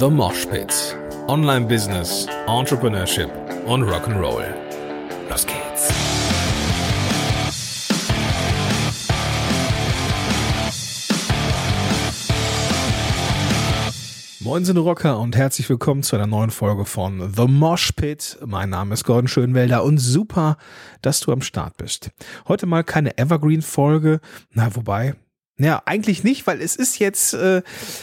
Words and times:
The 0.00 0.08
Mosh 0.08 0.46
Pit. 0.46 0.96
Online 1.26 1.66
Business, 1.66 2.28
Entrepreneurship 2.46 3.28
und 3.66 3.82
Rock'n'Roll. 3.82 4.44
Los 5.28 5.44
geht's. 5.44 5.92
Moin 14.38 14.64
sind 14.64 14.76
Rocker 14.76 15.18
und 15.18 15.36
herzlich 15.36 15.68
willkommen 15.68 16.04
zu 16.04 16.14
einer 16.14 16.28
neuen 16.28 16.52
Folge 16.52 16.84
von 16.84 17.34
The 17.34 17.48
Mosh 17.48 17.90
Pit. 17.90 18.38
Mein 18.46 18.70
Name 18.70 18.94
ist 18.94 19.02
Gordon 19.02 19.26
Schönwelder 19.26 19.82
und 19.82 19.98
super, 19.98 20.58
dass 21.02 21.18
du 21.18 21.32
am 21.32 21.42
Start 21.42 21.76
bist. 21.76 22.12
Heute 22.46 22.66
mal 22.66 22.84
keine 22.84 23.18
Evergreen-Folge, 23.18 24.20
na 24.52 24.76
wobei, 24.76 25.16
ja, 25.60 25.82
eigentlich 25.86 26.22
nicht, 26.22 26.46
weil 26.46 26.60
es 26.62 26.76
ist 26.76 27.00
jetzt, 27.00 27.34
äh, 27.34 27.62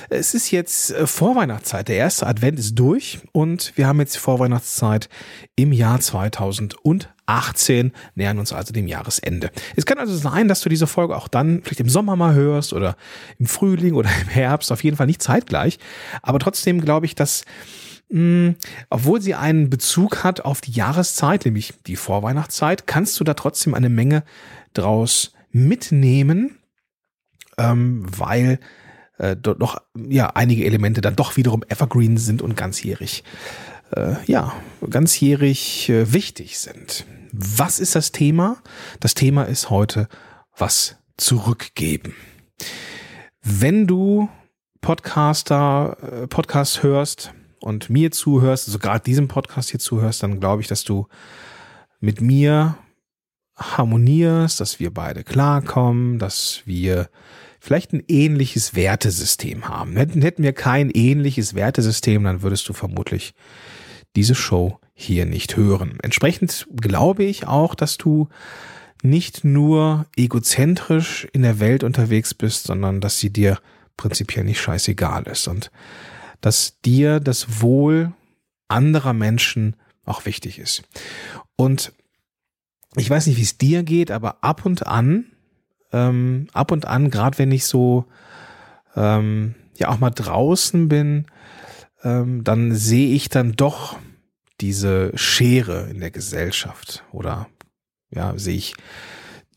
es 0.09 0.33
ist 0.33 0.51
jetzt 0.51 0.91
äh, 0.91 1.07
Vorweihnachtszeit. 1.07 1.87
Der 1.87 1.95
erste 1.95 2.27
Advent 2.27 2.59
ist 2.59 2.75
durch 2.75 3.19
und 3.31 3.71
wir 3.75 3.87
haben 3.87 3.99
jetzt 4.01 4.17
Vorweihnachtszeit 4.17 5.07
im 5.55 5.71
Jahr 5.71 6.01
2018, 6.01 7.93
nähern 8.15 8.39
uns 8.39 8.51
also 8.51 8.73
dem 8.73 8.87
Jahresende. 8.87 9.51
Es 9.77 9.85
kann 9.85 9.99
also 9.99 10.17
sein, 10.17 10.49
dass 10.49 10.59
du 10.61 10.69
diese 10.69 10.85
Folge 10.85 11.15
auch 11.15 11.29
dann 11.29 11.61
vielleicht 11.63 11.79
im 11.79 11.87
Sommer 11.87 12.17
mal 12.17 12.33
hörst 12.33 12.73
oder 12.73 12.97
im 13.39 13.45
Frühling 13.45 13.93
oder 13.93 14.09
im 14.21 14.27
Herbst, 14.27 14.73
auf 14.73 14.83
jeden 14.83 14.97
Fall 14.97 15.07
nicht 15.07 15.23
zeitgleich. 15.23 15.79
Aber 16.21 16.39
trotzdem 16.39 16.81
glaube 16.81 17.05
ich, 17.05 17.15
dass 17.15 17.45
mh, 18.09 18.55
obwohl 18.89 19.21
sie 19.21 19.33
einen 19.33 19.69
Bezug 19.69 20.25
hat 20.25 20.41
auf 20.41 20.59
die 20.59 20.71
Jahreszeit, 20.71 21.45
nämlich 21.45 21.73
die 21.87 21.95
Vorweihnachtszeit, 21.95 22.85
kannst 22.85 23.17
du 23.17 23.23
da 23.23 23.33
trotzdem 23.33 23.73
eine 23.73 23.89
Menge 23.89 24.23
draus 24.73 25.31
mitnehmen 25.51 26.57
ähm, 27.57 28.05
weil 28.17 28.59
äh, 29.17 29.35
dort 29.35 29.59
noch 29.59 29.81
ja 29.95 30.31
einige 30.35 30.65
Elemente 30.65 31.01
dann 31.01 31.15
doch 31.15 31.37
wiederum 31.37 31.63
evergreen 31.67 32.17
sind 32.17 32.41
und 32.41 32.55
ganzjährig 32.57 33.23
äh, 33.95 34.15
ja 34.25 34.53
ganzjährig 34.89 35.89
äh, 35.89 36.13
wichtig 36.13 36.59
sind. 36.59 37.05
Was 37.31 37.79
ist 37.79 37.95
das 37.95 38.11
Thema? 38.11 38.57
Das 38.99 39.13
Thema 39.13 39.43
ist 39.43 39.69
heute 39.69 40.07
was 40.57 40.97
zurückgeben. 41.17 42.13
Wenn 43.41 43.87
du 43.87 44.29
Podcaster 44.81 45.97
äh, 46.01 46.27
Podcast 46.27 46.83
hörst 46.83 47.33
und 47.59 47.89
mir 47.89 48.11
zuhörst, 48.11 48.67
also 48.67 48.79
gerade 48.79 49.03
diesem 49.03 49.27
Podcast 49.27 49.71
hier 49.71 49.79
zuhörst, 49.79 50.23
dann 50.23 50.39
glaube 50.39 50.61
ich, 50.61 50.67
dass 50.67 50.83
du 50.83 51.07
mit 51.99 52.21
mir 52.21 52.77
harmonierst, 53.55 54.59
dass 54.59 54.79
wir 54.79 54.93
beide 54.93 55.23
klarkommen, 55.23 56.19
dass 56.19 56.61
wir 56.65 57.09
vielleicht 57.65 57.93
ein 57.93 58.03
ähnliches 58.07 58.75
Wertesystem 58.75 59.67
haben. 59.67 59.97
Hätten, 59.97 60.43
wir 60.43 60.53
kein 60.53 60.91
ähnliches 60.91 61.55
Wertesystem, 61.55 62.23
dann 62.23 62.43
würdest 62.43 62.69
du 62.69 62.73
vermutlich 62.73 63.33
diese 64.15 64.35
Show 64.35 64.79
hier 64.93 65.25
nicht 65.25 65.57
hören. 65.57 65.97
Entsprechend 66.03 66.67
glaube 66.79 67.23
ich 67.23 67.47
auch, 67.47 67.73
dass 67.73 67.97
du 67.97 68.29
nicht 69.01 69.43
nur 69.43 70.05
egozentrisch 70.15 71.27
in 71.33 71.41
der 71.41 71.59
Welt 71.59 71.83
unterwegs 71.83 72.35
bist, 72.35 72.67
sondern 72.67 73.01
dass 73.01 73.17
sie 73.19 73.31
dir 73.31 73.59
prinzipiell 73.97 74.45
nicht 74.45 74.61
scheißegal 74.61 75.23
ist 75.23 75.47
und 75.47 75.71
dass 76.41 76.79
dir 76.81 77.19
das 77.19 77.61
Wohl 77.61 78.13
anderer 78.67 79.13
Menschen 79.13 79.75
auch 80.05 80.27
wichtig 80.27 80.59
ist. 80.59 80.83
Und 81.55 81.93
ich 82.95 83.09
weiß 83.09 83.25
nicht, 83.25 83.37
wie 83.37 83.43
es 83.43 83.57
dir 83.57 83.81
geht, 83.81 84.11
aber 84.11 84.43
ab 84.43 84.67
und 84.67 84.85
an 84.85 85.31
ähm, 85.95 86.47
ab 86.51 86.71
und 86.73 86.85
an, 86.85 87.09
gerade 87.09 87.37
wenn 87.37 87.51
ich 87.51 87.65
so 87.65 88.05
ähm, 88.97 89.55
ja 89.77 89.87
auch 89.87 89.99
mal 89.99 90.09
draußen 90.09 90.89
bin, 90.89 91.25
ähm, 92.03 92.43
dann 92.43 92.75
sehe 92.75 93.15
ich 93.15 93.29
dann 93.29 93.53
doch 93.53 93.97
diese 94.59 95.11
Schere 95.15 95.87
in 95.89 96.01
der 96.01 96.11
Gesellschaft 96.11 97.05
oder 97.11 97.47
ja, 98.09 98.37
sehe 98.37 98.55
ich 98.55 98.73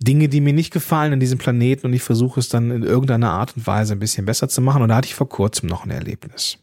Dinge, 0.01 0.29
die 0.29 0.41
mir 0.41 0.53
nicht 0.53 0.73
gefallen 0.73 1.13
an 1.13 1.21
diesem 1.21 1.39
Planeten 1.39 1.87
und 1.87 1.93
ich 1.93 2.03
versuche 2.03 2.39
es 2.39 2.49
dann 2.49 2.71
in 2.71 2.85
irgendeiner 2.85 3.33
Art 3.33 3.57
und 3.57 3.67
Weise 3.67 3.95
ein 3.95 3.99
bisschen 3.99 4.25
besser 4.25 4.49
zu 4.49 4.61
machen. 4.61 4.83
Und 4.83 4.91
da 4.91 4.97
hatte 4.97 5.09
ich 5.09 5.15
vor 5.17 5.29
kurzem 5.29 5.69
noch 5.69 5.85
ein 5.85 5.91
Erlebnis. 5.91 6.59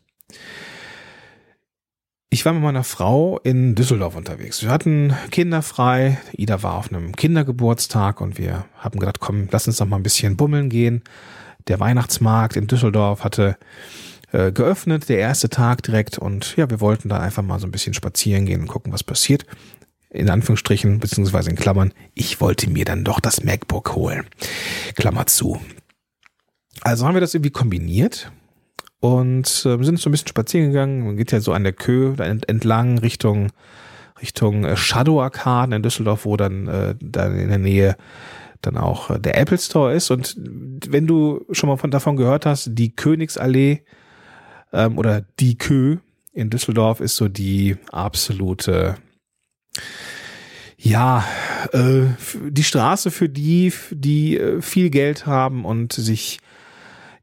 Ich 2.35 2.44
war 2.44 2.51
mit 2.51 2.63
meiner 2.63 2.84
Frau 2.84 3.40
in 3.46 3.75
Düsseldorf 3.75 4.18
unterwegs. 4.18 4.62
Wir 4.62 4.69
hatten 4.69 5.13
Kinder 5.31 5.62
frei. 5.62 6.18
Ida 6.34 6.63
war 6.63 6.73
auf 6.73 6.91
einem 6.91 7.16
Kindergeburtstag 7.16 8.19
und 8.19 8.38
wir 8.38 8.66
haben 8.78 9.00
gedacht, 9.00 9.22
komm, 9.22 9.47
lass 9.51 9.68
uns 9.68 9.78
doch 9.78 9.85
mal 9.85 9.96
ein 9.96 10.03
bisschen 10.03 10.35
bummeln 10.35 10.68
gehen. 10.68 11.01
Der 11.69 11.79
Weihnachtsmarkt 11.79 12.57
in 12.57 12.68
Düsseldorf 12.68 13.24
hatte 13.24 13.56
äh, 14.34 14.51
geöffnet, 14.51 15.07
der 15.07 15.19
erste 15.19 15.47
Tag 15.47 15.84
direkt 15.84 16.18
und 16.18 16.57
ja, 16.57 16.69
wir 16.69 16.81
wollten 16.81 17.07
da 17.07 17.22
einfach 17.22 17.41
mal 17.41 17.57
so 17.57 17.68
ein 17.68 17.72
bisschen 17.72 17.94
spazieren 17.94 18.45
gehen 18.45 18.59
und 18.59 18.68
gucken, 18.68 18.91
was 18.91 19.06
passiert. 19.06 19.45
In 20.09 20.29
Anführungsstrichen, 20.29 21.00
beziehungsweise 21.00 21.51
in 21.51 21.56
Klammern, 21.56 21.94
ich 22.16 22.41
wollte 22.41 22.69
mir 22.69 22.84
dann 22.84 23.06
doch 23.06 23.22
das 23.22 23.45
MacBook 23.45 23.95
holen. 23.95 24.25
Klammer 24.97 25.25
zu. 25.25 25.62
Also 26.81 27.07
haben 27.07 27.13
wir 27.13 27.22
das 27.22 27.34
irgendwie 27.34 27.51
kombiniert 27.51 28.29
und 29.00 29.47
äh, 29.47 29.83
sind 29.83 30.00
so 30.00 30.09
ein 30.09 30.11
bisschen 30.11 30.28
spazieren 30.28 30.72
gegangen. 30.72 31.06
Man 31.06 31.17
geht 31.17 31.31
ja 31.31 31.39
so 31.39 31.53
an 31.53 31.63
der 31.63 31.73
Kö 31.73 32.16
entlang 32.17 32.97
Richtung 32.97 33.51
Richtung 34.22 34.63
äh, 34.63 34.78
Shadow 34.78 35.22
Arcade 35.22 35.75
in 35.75 35.83
Düsseldorf, 35.83 36.25
wo 36.25 36.38
dann 36.38 36.67
äh, 36.67 36.95
dann 37.00 37.38
in 37.38 37.50
der 37.50 37.57
Nähe 37.57 37.95
dann 38.61 38.78
auch 38.78 39.09
äh, 39.09 39.19
der 39.19 39.38
Apple 39.38 39.57
Store 39.57 39.94
ist. 39.94 40.11
Und 40.11 40.35
wenn 40.38 41.07
du 41.07 41.45
schon 41.51 41.69
mal 41.69 41.78
von 41.78 41.91
davon 41.91 42.16
gehört 42.16 42.45
hast, 42.45 42.69
die 42.73 42.95
Königsallee 42.95 43.83
ähm, 44.73 44.97
oder 44.97 45.22
die 45.39 45.57
Kö 45.57 45.97
in 46.33 46.50
Düsseldorf 46.50 47.00
ist 47.00 47.16
so 47.16 47.27
die 47.27 47.77
absolute 47.91 48.97
ja, 50.77 51.25
äh, 51.72 52.03
die 52.50 52.63
Straße 52.63 53.09
für 53.09 53.29
die, 53.29 53.73
die 53.89 54.38
äh, 54.38 54.62
viel 54.62 54.89
Geld 54.89 55.25
haben 55.25 55.66
und 55.66 55.94
sich 55.94 56.39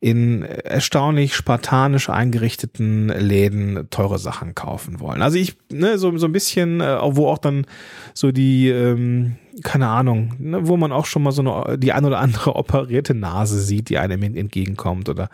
in 0.03 0.43
erstaunlich 0.43 1.37
spartanisch 1.37 2.11
eingerichteten 2.11 3.07
Läden 3.07 3.87
teure 3.91 4.19
Sachen 4.19 4.57
kaufen 4.57 4.99
wollen. 4.99 5.23
Also 5.23 5.39
ich, 5.39 5.57
ne, 5.71 5.97
so, 5.97 6.19
so 6.19 6.27
ein 6.27 6.33
bisschen, 6.33 6.81
äh, 6.81 6.99
wo 7.03 7.29
auch 7.29 7.39
dann 7.39 7.67
so 8.13 8.33
die, 8.33 8.69
ähm, 8.69 9.37
keine 9.63 9.87
Ahnung, 9.87 10.35
ne, 10.41 10.67
wo 10.67 10.77
man 10.77 10.91
auch 10.91 11.07
schon 11.07 11.23
mal 11.23 11.31
so 11.31 11.43
eine, 11.43 11.79
die 11.79 11.93
ein 11.93 12.05
oder 12.05 12.19
andere 12.19 12.57
operierte 12.57 13.15
Nase 13.15 13.61
sieht, 13.61 13.91
die 13.91 13.99
einem 13.99 14.25
entgegenkommt 14.25 15.09
oder 15.09 15.31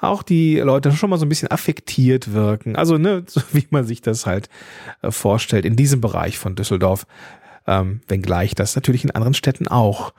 auch 0.00 0.24
die 0.24 0.58
Leute 0.58 0.90
schon 0.90 1.10
mal 1.10 1.18
so 1.18 1.24
ein 1.24 1.28
bisschen 1.28 1.52
affektiert 1.52 2.32
wirken. 2.32 2.74
Also, 2.74 2.98
ne, 2.98 3.22
so 3.28 3.40
wie 3.52 3.68
man 3.70 3.84
sich 3.84 4.02
das 4.02 4.26
halt 4.26 4.48
äh, 5.00 5.12
vorstellt 5.12 5.64
in 5.64 5.76
diesem 5.76 6.00
Bereich 6.00 6.38
von 6.38 6.56
Düsseldorf, 6.56 7.06
ähm, 7.68 8.00
wenngleich 8.08 8.56
das 8.56 8.74
natürlich 8.74 9.04
in 9.04 9.12
anderen 9.12 9.34
Städten 9.34 9.68
auch 9.68 10.12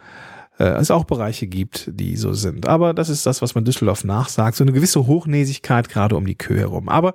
äh, 0.60 0.66
es 0.66 0.92
auch 0.92 1.06
Bereiche 1.06 1.48
gibt, 1.48 1.90
die 1.92 2.16
so 2.18 2.34
sind. 2.34 2.68
Aber 2.68 2.94
das 2.94 3.10
ist 3.10 3.26
das, 3.26 3.42
was 3.42 3.56
man 3.56 3.66
Düsseldorf 3.66 4.04
nachsagt. 4.04 4.58
So 4.58 4.64
eine 4.64 4.74
gewisse 4.74 5.08
Hochnäsigkeit 5.08 5.90
gerade 5.90 6.16
um 6.16 6.26
die 6.26 6.36
Kö 6.36 6.58
herum. 6.58 6.90
Aber 6.90 7.14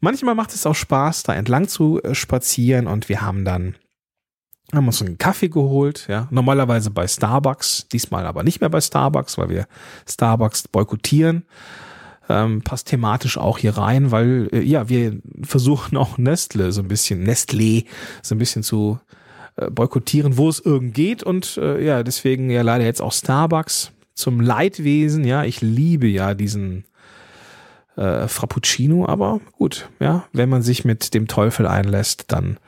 manchmal 0.00 0.34
macht 0.34 0.54
es 0.54 0.66
auch 0.66 0.74
Spaß, 0.74 1.24
da 1.24 1.34
entlang 1.34 1.66
zu 1.66 2.00
äh, 2.02 2.14
spazieren 2.14 2.86
und 2.86 3.08
wir 3.08 3.22
haben 3.22 3.44
dann 3.44 3.74
haben 4.72 4.86
uns 4.86 5.02
einen 5.02 5.18
Kaffee 5.18 5.50
geholt, 5.50 6.06
ja, 6.08 6.26
normalerweise 6.30 6.90
bei 6.90 7.06
Starbucks, 7.06 7.86
diesmal 7.92 8.26
aber 8.26 8.42
nicht 8.42 8.60
mehr 8.60 8.70
bei 8.70 8.80
Starbucks, 8.80 9.38
weil 9.38 9.50
wir 9.50 9.66
Starbucks 10.08 10.68
boykottieren. 10.68 11.44
Ähm, 12.28 12.62
passt 12.62 12.88
thematisch 12.88 13.36
auch 13.36 13.58
hier 13.58 13.76
rein, 13.76 14.10
weil 14.10 14.48
äh, 14.52 14.62
ja, 14.62 14.88
wir 14.88 15.20
versuchen 15.42 15.98
auch 15.98 16.16
Nestle 16.16 16.72
so 16.72 16.80
ein 16.80 16.88
bisschen, 16.88 17.22
Nestlé 17.28 17.84
so 18.22 18.34
ein 18.34 18.38
bisschen 18.38 18.62
zu 18.62 18.98
äh, 19.56 19.70
boykottieren, 19.70 20.36
wo 20.36 20.48
es 20.48 20.60
irgend 20.60 20.94
geht. 20.94 21.22
Und 21.22 21.56
äh, 21.56 21.82
ja, 21.84 22.02
deswegen 22.02 22.50
ja 22.50 22.62
leider 22.62 22.84
jetzt 22.84 23.00
auch 23.00 23.12
Starbucks 23.12 23.92
zum 24.14 24.40
Leidwesen. 24.40 25.24
Ja, 25.24 25.44
ich 25.44 25.60
liebe 25.60 26.06
ja 26.06 26.34
diesen 26.34 26.84
äh, 27.96 28.28
Frappuccino, 28.28 29.06
aber 29.06 29.40
gut, 29.52 29.88
ja, 30.00 30.24
wenn 30.32 30.48
man 30.48 30.62
sich 30.62 30.84
mit 30.84 31.14
dem 31.14 31.28
Teufel 31.28 31.66
einlässt, 31.66 32.24
dann 32.28 32.58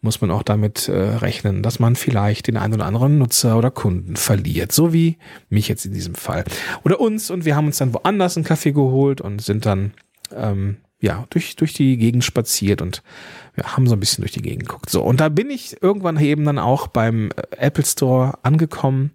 muss 0.00 0.20
man 0.20 0.30
auch 0.30 0.42
damit 0.42 0.88
äh, 0.88 0.92
rechnen, 0.92 1.62
dass 1.62 1.80
man 1.80 1.96
vielleicht 1.96 2.46
den 2.46 2.56
einen 2.56 2.74
oder 2.74 2.86
anderen 2.86 3.18
Nutzer 3.18 3.58
oder 3.58 3.70
Kunden 3.70 4.16
verliert, 4.16 4.70
so 4.70 4.92
wie 4.92 5.18
mich 5.48 5.66
jetzt 5.68 5.86
in 5.86 5.92
diesem 5.92 6.14
Fall 6.14 6.44
oder 6.84 7.00
uns. 7.00 7.30
Und 7.30 7.44
wir 7.44 7.56
haben 7.56 7.66
uns 7.66 7.78
dann 7.78 7.94
woanders 7.94 8.36
einen 8.36 8.44
Kaffee 8.44 8.72
geholt 8.72 9.20
und 9.20 9.42
sind 9.42 9.66
dann 9.66 9.92
ähm, 10.34 10.76
ja 11.00 11.24
durch 11.30 11.56
durch 11.56 11.72
die 11.72 11.96
Gegend 11.96 12.24
spaziert 12.24 12.82
und 12.82 13.02
wir 13.54 13.76
haben 13.76 13.86
so 13.86 13.94
ein 13.94 14.00
bisschen 14.00 14.22
durch 14.22 14.32
die 14.32 14.42
Gegend 14.42 14.68
geguckt. 14.68 14.90
So, 14.90 15.02
und 15.02 15.20
da 15.20 15.28
bin 15.28 15.50
ich 15.50 15.82
irgendwann 15.82 16.18
eben 16.18 16.44
dann 16.44 16.58
auch 16.58 16.86
beim 16.86 17.30
äh, 17.30 17.56
Apple 17.56 17.84
Store 17.84 18.38
angekommen, 18.42 19.12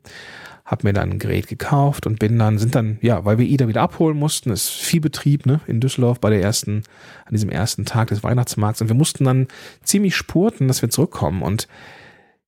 habe 0.65 0.87
mir 0.87 0.93
dann 0.93 1.11
ein 1.11 1.19
Gerät 1.19 1.47
gekauft 1.47 2.05
und 2.07 2.19
bin 2.19 2.37
dann, 2.39 2.57
sind 2.57 2.75
dann, 2.75 2.97
ja, 3.01 3.25
weil 3.25 3.37
wir 3.37 3.45
Ida 3.45 3.67
wieder 3.67 3.81
abholen 3.81 4.17
mussten, 4.17 4.49
ist 4.49 4.69
viel 4.69 5.01
Betrieb, 5.01 5.45
ne, 5.45 5.61
in 5.67 5.79
Düsseldorf 5.79 6.19
bei 6.19 6.29
der 6.29 6.41
ersten, 6.41 6.83
an 7.25 7.31
diesem 7.31 7.49
ersten 7.49 7.85
Tag 7.85 8.09
des 8.09 8.23
Weihnachtsmarkts 8.23 8.81
und 8.81 8.89
wir 8.89 8.95
mussten 8.95 9.23
dann 9.23 9.47
ziemlich 9.83 10.15
spurten, 10.15 10.67
dass 10.67 10.81
wir 10.81 10.89
zurückkommen 10.89 11.41
und 11.41 11.67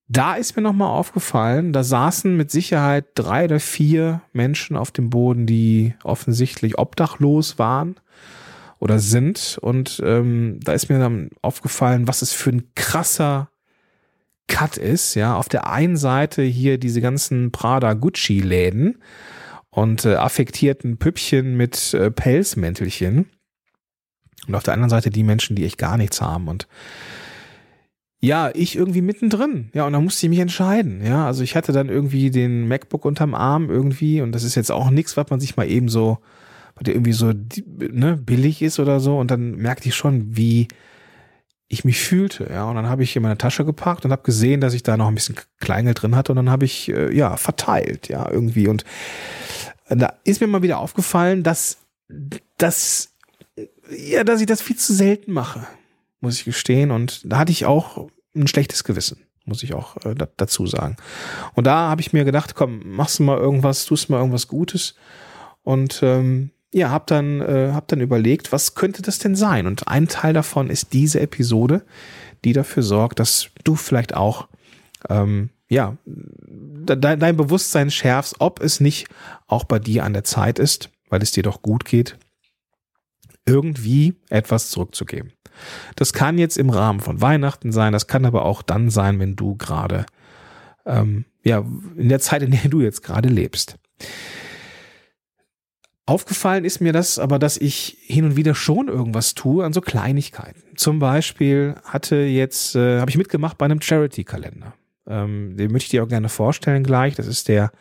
da 0.08 0.36
ist 0.36 0.56
mir 0.56 0.62
nochmal 0.62 0.90
aufgefallen, 0.90 1.74
da 1.74 1.84
saßen 1.84 2.38
mit 2.38 2.52
Sicherheit 2.52 3.06
drei 3.16 3.46
oder 3.46 3.60
vier 3.60 4.22
Menschen 4.34 4.78
auf 4.78 4.92
dem 4.92 5.10
Boden, 5.10 5.48
die 5.48 5.96
offensichtlich 6.04 6.78
obdachlos 6.78 7.58
waren 7.58 7.96
oder 8.86 9.00
sind. 9.00 9.58
Und 9.62 10.00
ähm, 10.06 10.60
da 10.64 10.74
ist 10.74 10.90
mir 10.90 11.00
dann 11.00 11.32
aufgefallen, 11.42 12.08
was 12.08 12.22
es 12.22 12.34
für 12.34 12.52
ein 12.52 12.70
krasser 12.76 13.50
Cut 14.48 14.78
ist. 14.78 15.16
Ja, 15.16 15.36
auf 15.38 15.50
der 15.50 15.68
einen 15.68 15.98
Seite 15.98 16.44
hier 16.44 16.78
diese 16.78 17.02
ganzen 17.02 17.52
Prada 17.52 17.96
Gucci 17.96 18.42
Läden 18.42 19.00
und 19.72 20.06
äh, 20.06 20.14
affektierten 20.14 20.98
Püppchen 20.98 21.58
mit 21.58 21.96
äh, 21.96 22.12
Pelzmäntelchen. 22.12 23.26
Und 24.48 24.54
auf 24.54 24.62
der 24.62 24.76
anderen 24.76 24.92
Seite 24.92 25.10
die 25.10 25.24
Menschen, 25.24 25.56
die 25.56 25.66
echt 25.66 25.80
gar 25.80 25.98
nichts 25.98 26.22
haben. 26.22 26.48
Und 26.48 26.68
ja, 28.20 28.52
ich 28.54 28.76
irgendwie 28.76 29.02
mittendrin. 29.02 29.72
Ja, 29.74 29.88
und 29.88 29.94
da 29.94 30.00
musste 30.00 30.28
ich 30.28 30.30
mich 30.30 30.40
entscheiden. 30.40 31.04
Ja, 31.04 31.26
also 31.26 31.42
ich 31.42 31.56
hatte 31.56 31.72
dann 31.72 31.90
irgendwie 31.90 32.30
den 32.30 32.68
MacBook 32.68 33.04
unterm 33.04 33.34
Arm 33.34 33.72
irgendwie 33.72 34.22
und 34.22 34.32
das 34.32 34.44
ist 34.44 34.54
jetzt 34.54 34.72
auch 34.72 34.92
nichts, 34.92 35.18
was 35.18 35.32
man 35.32 35.40
sich 35.40 35.58
mal 35.58 35.68
eben 35.68 35.90
so, 35.90 36.20
was 36.75 36.88
irgendwie 36.88 37.13
so 37.13 37.33
ne, 37.66 38.18
billig 38.18 38.62
ist 38.62 38.80
oder 38.80 39.00
so. 39.00 39.18
Und 39.18 39.31
dann 39.31 39.56
merkte 39.56 39.89
ich 39.89 39.95
schon, 39.95 40.36
wie 40.36 40.68
ich 41.68 41.83
mich 41.83 42.00
fühlte. 42.00 42.48
Ja, 42.51 42.66
und 42.66 42.75
dann 42.75 42.88
habe 42.88 43.04
ich 43.04 43.16
in 43.16 43.24
meine 43.24 43.38
Tasche 43.38 43.66
gepackt 43.66 44.06
und 44.06 44.12
habe 44.12 44.24
gesehen, 44.24 44.62
dass 44.62 44.74
ich 44.74 44.83
da 44.83 44.98
noch 44.98 45.07
ein 45.07 45.16
bisschen 45.16 45.36
Kleingeld 45.60 46.01
drin 46.01 46.16
hatte 46.16 46.31
und 46.31 46.36
dann 46.36 46.50
habe 46.50 46.66
ich 46.66 46.89
äh, 46.89 47.16
ja 47.16 47.38
verteilt, 47.38 48.07
ja 48.07 48.30
irgendwie. 48.30 48.68
Und 48.68 48.83
da 49.89 50.13
ist 50.24 50.42
mir 50.42 50.48
mal 50.48 50.62
wieder 50.62 50.80
aufgefallen, 50.80 51.44
dass 51.44 51.77
dass 52.57 53.13
ja, 53.89 54.24
dass 54.24 54.42
ich 54.42 54.48
das 54.48 54.62
viel 54.62 54.75
zu 54.75 54.94
selten 54.94 55.31
mache 55.31 55.66
muss 56.25 56.39
ich 56.39 56.45
gestehen. 56.45 56.92
Und 56.92 57.22
da 57.31 57.38
hatte 57.38 57.54
ich 57.54 57.66
auch 57.66 58.10
ein 58.36 58.48
schlechtes 58.48 58.83
Gewissen, 58.83 59.24
muss 59.45 59.63
ich 59.63 59.74
auch 59.74 59.95
äh, 60.06 60.16
dazu 60.36 60.68
sagen. 60.68 60.98
Und 61.54 61.66
da 61.66 61.89
habe 61.89 62.01
ich 62.01 62.12
mir 62.12 62.25
gedacht, 62.25 62.56
komm, 62.56 62.81
machst 62.83 63.19
du 63.19 63.24
mal 63.24 63.38
irgendwas, 63.38 63.86
tust 63.86 64.10
mal 64.10 64.18
irgendwas 64.18 64.50
Gutes. 64.50 64.95
Und 65.63 66.01
ähm, 66.04 66.51
ja, 66.75 66.89
hab 66.89 67.07
dann, 67.07 67.39
äh, 67.39 67.72
hab 67.72 67.88
dann 67.88 68.01
überlegt, 68.01 68.51
was 68.51 68.75
könnte 68.75 69.01
das 69.01 69.18
denn 69.18 69.33
sein? 69.33 69.66
Und 69.66 69.88
ein 69.88 70.10
Teil 70.10 70.33
davon 70.33 70.69
ist 70.69 70.92
diese 70.92 71.22
Episode, 71.22 71.83
die 72.44 72.51
dafür 72.51 72.83
sorgt, 72.83 73.19
dass 73.19 73.48
du 73.63 73.75
vielleicht 73.75 74.13
auch 74.13 74.50
ähm, 75.10 75.51
ja, 75.69 75.95
dein, 76.06 77.19
dein 77.22 77.38
Bewusstsein 77.38 77.89
schärfst, 77.89 78.36
ob 78.39 78.60
es 78.60 78.81
nicht 78.81 79.07
auch 79.48 79.63
bei 79.63 79.80
dir 79.80 80.04
an 80.04 80.12
der 80.12 80.25
Zeit 80.25 80.60
ist, 80.60 80.89
weil 81.10 81.22
es 81.24 81.31
dir 81.31 81.44
doch 81.44 81.62
gut 81.62 81.86
geht, 81.86 82.18
irgendwie 83.45 84.16
etwas 84.30 84.69
zurückzugeben. 84.69 85.31
Das 85.95 86.12
kann 86.12 86.38
jetzt 86.38 86.57
im 86.57 86.69
Rahmen 86.69 87.00
von 87.00 87.22
Weihnachten 87.22 87.72
sein, 87.72 87.94
das 87.94 88.07
kann 88.07 88.25
aber 88.25 88.44
auch 88.44 88.62
dann 88.62 88.89
sein, 88.89 89.18
wenn 89.19 89.38
du 89.38 89.56
gerade, 89.56 90.06
ähm, 90.86 91.24
ja, 91.42 91.60
in 91.95 92.10
der 92.10 92.19
Zeit, 92.19 92.42
in 92.42 92.51
der 92.51 92.69
du 92.69 92.81
jetzt 92.81 93.01
gerade 93.01 93.30
lebst. 93.30 93.77
Aufgefallen 96.07 96.66
ist 96.66 96.81
mir 96.81 96.94
das 96.94 97.18
aber, 97.18 97.40
dass 97.40 97.57
ich 97.57 97.98
hin 98.02 98.25
und 98.25 98.36
wieder 98.36 98.54
schon 98.54 98.90
irgendwas 98.90 99.34
tue 99.34 99.66
an 99.66 99.74
so 99.74 99.81
Kleinigkeiten. 99.81 100.62
Zum 100.75 101.00
Beispiel 101.00 101.75
hatte 101.84 102.18
jetzt, 102.18 102.75
äh, 102.75 103.00
habe 103.00 103.10
ich 103.10 103.18
mitgemacht 103.18 103.57
bei 103.57 103.66
einem 103.66 103.81
Charity-Kalender. 103.81 104.74
Ähm, 105.07 105.57
den 105.57 105.72
möchte 105.72 105.86
ich 105.86 105.90
dir 105.92 106.04
auch 106.04 106.07
gerne 106.07 106.30
vorstellen 106.30 106.84
gleich. 106.84 107.16
Das 107.16 107.25
ist 107.25 107.48
der 107.48 107.72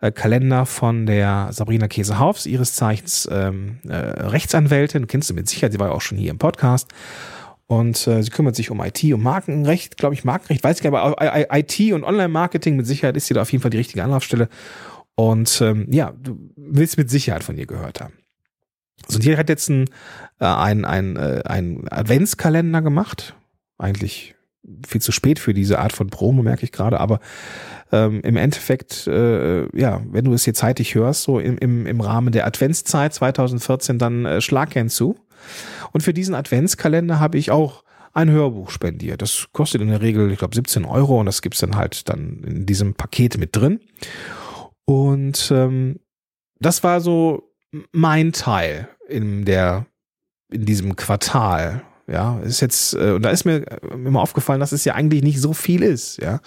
äh, 0.00 0.10
Kalender 0.10 0.64
von 0.64 1.04
der 1.04 1.48
Sabrina 1.52 1.86
Käsehaufs, 1.86 2.46
ihres 2.46 2.72
Zeichens 2.74 3.28
ähm, 3.30 3.78
äh, 3.86 3.94
Rechtsanwältin, 3.94 5.06
kennst 5.06 5.28
du 5.28 5.34
mit 5.34 5.46
Sicherheit, 5.46 5.72
sie 5.72 5.78
war 5.78 5.88
ja 5.88 5.92
auch 5.92 6.00
schon 6.00 6.16
hier 6.16 6.30
im 6.30 6.38
Podcast. 6.38 6.88
Und 7.66 8.06
äh, 8.08 8.22
sie 8.22 8.30
kümmert 8.30 8.56
sich 8.56 8.70
um 8.70 8.80
IT, 8.80 9.04
um 9.12 9.22
Markenrecht, 9.22 9.96
glaube 9.96 10.14
ich, 10.14 10.24
Markenrecht, 10.24 10.64
weiß 10.64 10.78
ich 10.78 10.82
gar 10.82 10.90
nicht, 10.90 10.98
aber 10.98 11.56
IT 11.56 11.92
und 11.92 12.02
Online-Marketing, 12.02 12.74
mit 12.74 12.86
Sicherheit 12.86 13.16
ist 13.16 13.26
sie 13.26 13.34
da 13.34 13.42
auf 13.42 13.52
jeden 13.52 13.62
Fall 13.62 13.70
die 13.70 13.76
richtige 13.76 14.02
Anlaufstelle. 14.02 14.48
Und 15.20 15.60
ähm, 15.60 15.86
ja, 15.90 16.14
du 16.18 16.38
willst 16.56 16.96
mit 16.96 17.10
Sicherheit 17.10 17.44
von 17.44 17.58
ihr 17.58 17.66
gehört 17.66 18.00
haben. 18.00 18.14
Also 19.06 19.18
die 19.18 19.36
hat 19.36 19.50
jetzt 19.50 19.68
ein, 19.68 19.84
äh, 20.38 20.46
ein, 20.46 20.86
ein, 20.86 21.16
äh, 21.16 21.42
ein 21.44 21.86
Adventskalender 21.90 22.80
gemacht. 22.80 23.34
Eigentlich 23.76 24.34
viel 24.86 25.02
zu 25.02 25.12
spät 25.12 25.38
für 25.38 25.52
diese 25.52 25.78
Art 25.78 25.92
von 25.92 26.08
Promo, 26.08 26.42
merke 26.42 26.64
ich 26.64 26.72
gerade, 26.72 27.00
aber 27.00 27.20
ähm, 27.92 28.22
im 28.22 28.38
Endeffekt, 28.38 29.08
äh, 29.08 29.64
ja, 29.78 30.00
wenn 30.10 30.24
du 30.24 30.32
es 30.32 30.44
hier 30.44 30.54
zeitig 30.54 30.94
hörst, 30.94 31.24
so 31.24 31.38
im, 31.38 31.58
im, 31.58 31.84
im 31.84 32.00
Rahmen 32.00 32.32
der 32.32 32.46
Adventszeit 32.46 33.12
2014, 33.12 33.98
dann 33.98 34.24
äh, 34.24 34.40
schlag 34.40 34.70
gern 34.70 34.88
zu. 34.88 35.16
Und 35.92 36.00
für 36.02 36.14
diesen 36.14 36.34
Adventskalender 36.34 37.20
habe 37.20 37.36
ich 37.36 37.50
auch 37.50 37.84
ein 38.14 38.30
Hörbuch 38.30 38.70
spendiert. 38.70 39.20
Das 39.20 39.48
kostet 39.52 39.82
in 39.82 39.88
der 39.88 40.00
Regel, 40.00 40.30
ich 40.30 40.38
glaube, 40.38 40.54
17 40.54 40.86
Euro 40.86 41.20
und 41.20 41.26
das 41.26 41.42
gibt's 41.42 41.60
dann 41.60 41.76
halt 41.76 42.08
dann 42.08 42.42
in 42.42 42.64
diesem 42.64 42.94
Paket 42.94 43.36
mit 43.36 43.54
drin. 43.54 43.80
Und 44.90 45.52
ähm, 45.54 46.00
das 46.58 46.82
war 46.82 47.00
so 47.00 47.54
mein 47.92 48.32
Teil 48.32 48.88
in 49.08 49.44
der 49.44 49.86
in 50.50 50.64
diesem 50.64 50.96
Quartal. 50.96 51.84
Ja, 52.08 52.40
ist 52.40 52.60
jetzt 52.60 52.94
äh, 52.94 53.12
und 53.12 53.22
da 53.22 53.30
ist 53.30 53.44
mir 53.44 53.64
immer 53.92 54.20
aufgefallen, 54.20 54.58
dass 54.58 54.72
es 54.72 54.84
ja 54.84 54.94
eigentlich 54.94 55.22
nicht 55.22 55.40
so 55.40 55.52
viel 55.52 55.84
ist. 55.84 56.20
Ja, 56.20 56.40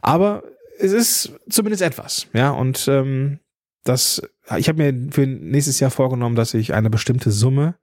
aber 0.00 0.44
es 0.78 0.92
ist 0.92 1.32
zumindest 1.50 1.82
etwas, 1.82 2.26
ja, 2.32 2.52
und 2.52 2.88
ähm, 2.88 3.38
das, 3.84 4.22
ich 4.56 4.70
habe 4.70 4.90
mir 4.90 5.12
für 5.12 5.26
nächstes 5.26 5.78
Jahr 5.78 5.90
vorgenommen, 5.90 6.36
dass 6.36 6.54
ich 6.54 6.72
eine 6.72 6.88
bestimmte 6.88 7.30
Summe, 7.30 7.74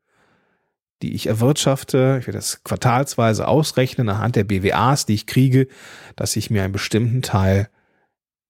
die 1.03 1.13
ich 1.13 1.27
erwirtschafte, 1.27 2.17
ich 2.19 2.25
werde 2.25 2.39
das 2.39 2.63
quartalsweise 2.63 3.47
ausrechnen 3.47 4.09
anhand 4.09 4.35
der 4.35 4.45
BWAs, 4.45 5.05
die 5.05 5.13
ich 5.13 5.27
kriege, 5.27 5.67
dass 6.15 6.35
ich 6.37 6.49
mir 6.49 6.63
einen 6.63 6.73
bestimmten 6.73 7.21
Teil, 7.21 7.69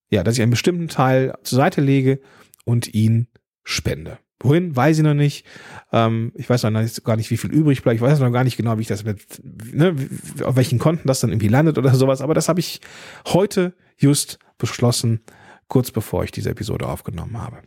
ja, 0.10 0.24
dass 0.24 0.36
ich 0.36 0.42
einen 0.42 0.52
bestimmten 0.52 0.88
Teil 0.88 1.34
zur 1.44 1.58
Seite 1.58 1.82
lege 1.82 2.20
und 2.64 2.94
ihn 2.94 3.28
spende. 3.64 4.20
Wohin, 4.40 4.76
weiß 4.76 4.98
ich 4.98 5.04
noch 5.04 5.14
nicht. 5.14 5.46
Ähm, 5.92 6.32
ich 6.36 6.50
weiß 6.50 6.64
noch 6.64 6.72
gar 7.04 7.16
nicht, 7.16 7.32
wie 7.32 7.38
viel 7.38 7.52
übrig 7.52 7.82
bleibt. 7.82 7.96
Ich 7.96 8.02
weiß 8.02 8.20
noch 8.20 8.32
gar 8.32 8.44
nicht 8.44 8.58
genau, 8.58 8.78
wie 8.78 8.82
ich 8.82 8.88
das 8.88 9.06
mit, 9.06 9.42
ne, 9.44 9.96
auf 10.44 10.56
welchen 10.56 10.78
Konten 10.78 11.08
das 11.08 11.22
dann 11.22 11.32
irgendwie 11.32 11.48
landet 11.48 11.78
oder 11.78 11.96
sowas. 11.96 12.22
Aber 12.22 12.34
das 12.34 12.50
habe 12.50 12.60
ich 12.60 12.82
heute 13.28 13.74
just 13.98 14.40
beschlossen, 14.58 15.22
kurz 15.68 15.92
bevor 15.92 16.24
ich 16.24 16.32
diese 16.32 16.50
Episode 16.50 16.88
aufgenommen 16.88 17.42
habe. 17.42 17.62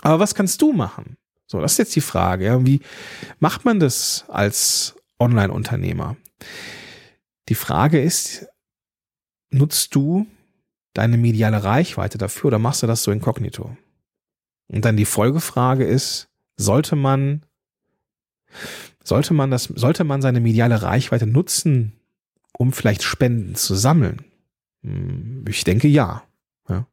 Aber 0.00 0.20
was 0.20 0.34
kannst 0.34 0.62
du 0.62 0.72
machen? 0.72 1.16
So, 1.46 1.60
das 1.60 1.72
ist 1.72 1.78
jetzt 1.78 1.96
die 1.96 2.00
Frage. 2.00 2.46
Ja, 2.46 2.64
wie 2.64 2.80
macht 3.38 3.64
man 3.64 3.80
das 3.80 4.24
als 4.28 4.94
Online-Unternehmer? 5.18 6.16
Die 7.48 7.54
Frage 7.54 8.00
ist, 8.00 8.46
nutzt 9.50 9.94
du 9.94 10.26
deine 10.94 11.16
mediale 11.16 11.64
Reichweite 11.64 12.18
dafür 12.18 12.48
oder 12.48 12.58
machst 12.58 12.82
du 12.82 12.86
das 12.86 13.02
so 13.02 13.10
inkognito? 13.10 13.76
Und 14.68 14.84
dann 14.84 14.96
die 14.96 15.04
Folgefrage 15.04 15.84
ist, 15.84 16.28
sollte 16.56 16.96
man, 16.96 17.44
sollte 19.02 19.34
man 19.34 19.50
das, 19.50 19.64
sollte 19.64 20.04
man 20.04 20.22
seine 20.22 20.40
mediale 20.40 20.82
Reichweite 20.82 21.26
nutzen, 21.26 21.92
um 22.56 22.72
vielleicht 22.72 23.02
Spenden 23.02 23.54
zu 23.54 23.74
sammeln? 23.74 24.24
Hm, 24.82 25.44
ich 25.48 25.64
denke 25.64 25.88
ja. 25.88 26.22
ja. 26.68 26.86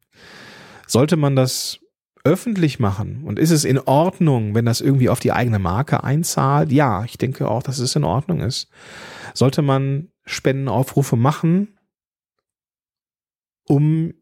Sollte 0.86 1.16
man 1.16 1.36
das 1.36 1.80
öffentlich 2.22 2.78
machen 2.78 3.22
und 3.24 3.38
ist 3.38 3.50
es 3.50 3.64
in 3.64 3.78
Ordnung, 3.78 4.54
wenn 4.54 4.66
das 4.66 4.80
irgendwie 4.80 5.08
auf 5.08 5.20
die 5.20 5.32
eigene 5.32 5.58
Marke 5.58 6.04
einzahlt? 6.04 6.70
Ja, 6.70 7.04
ich 7.04 7.16
denke 7.16 7.48
auch, 7.48 7.62
dass 7.62 7.78
es 7.78 7.96
in 7.96 8.04
Ordnung 8.04 8.40
ist. 8.40 8.68
Sollte 9.32 9.62
man 9.62 10.08
Spendenaufrufe 10.26 11.16
machen, 11.16 11.78
um 13.70 14.14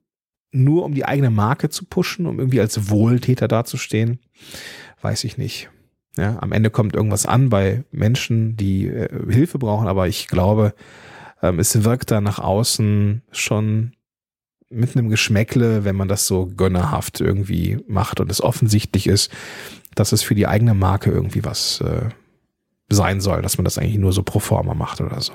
nur 0.52 0.84
um 0.84 0.94
die 0.94 1.06
eigene 1.06 1.30
Marke 1.30 1.70
zu 1.70 1.86
pushen, 1.86 2.26
um 2.26 2.38
irgendwie 2.38 2.60
als 2.60 2.90
Wohltäter 2.90 3.48
dazustehen? 3.48 4.18
Weiß 5.00 5.24
ich 5.24 5.38
nicht. 5.38 5.70
Ja, 6.18 6.38
am 6.42 6.52
Ende 6.52 6.68
kommt 6.68 6.94
irgendwas 6.94 7.24
an 7.24 7.48
bei 7.48 7.84
Menschen, 7.90 8.56
die 8.56 8.88
äh, 8.88 9.08
Hilfe 9.32 9.58
brauchen, 9.58 9.88
aber 9.88 10.06
ich 10.06 10.26
glaube, 10.26 10.74
ähm, 11.42 11.58
es 11.58 11.82
wirkt 11.82 12.10
da 12.10 12.20
nach 12.20 12.38
außen 12.38 13.22
schon 13.30 13.92
mit 14.68 14.94
einem 14.94 15.08
Geschmäckle, 15.08 15.84
wenn 15.84 15.96
man 15.96 16.08
das 16.08 16.26
so 16.26 16.46
gönnerhaft 16.46 17.22
irgendwie 17.22 17.78
macht 17.88 18.20
und 18.20 18.30
es 18.30 18.42
offensichtlich 18.42 19.06
ist, 19.06 19.32
dass 19.94 20.12
es 20.12 20.22
für 20.22 20.34
die 20.34 20.46
eigene 20.46 20.74
Marke 20.74 21.10
irgendwie 21.10 21.42
was 21.44 21.80
äh, 21.80 22.10
sein 22.90 23.22
soll, 23.22 23.40
dass 23.40 23.56
man 23.56 23.64
das 23.64 23.78
eigentlich 23.78 23.98
nur 23.98 24.12
so 24.12 24.22
pro 24.22 24.40
forma 24.40 24.74
macht 24.74 25.00
oder 25.00 25.22
so. 25.22 25.32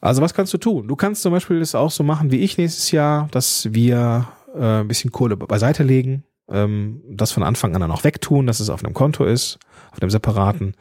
Also 0.00 0.22
was 0.22 0.34
kannst 0.34 0.52
du 0.54 0.58
tun? 0.58 0.88
Du 0.88 0.96
kannst 0.96 1.22
zum 1.22 1.32
Beispiel 1.32 1.60
das 1.60 1.74
auch 1.74 1.90
so 1.90 2.02
machen 2.02 2.30
wie 2.30 2.38
ich 2.38 2.56
nächstes 2.56 2.90
Jahr, 2.90 3.28
dass 3.30 3.72
wir 3.72 4.28
äh, 4.54 4.80
ein 4.80 4.88
bisschen 4.88 5.12
Kohle 5.12 5.36
beiseite 5.36 5.82
legen, 5.82 6.24
ähm, 6.48 7.02
das 7.08 7.32
von 7.32 7.42
Anfang 7.42 7.74
an 7.74 7.82
dann 7.82 7.90
auch 7.90 8.04
wegtun, 8.04 8.46
dass 8.46 8.60
es 8.60 8.70
auf 8.70 8.82
einem 8.82 8.94
Konto 8.94 9.24
ist, 9.24 9.58
auf 9.92 10.00
einem 10.00 10.10
separaten. 10.10 10.74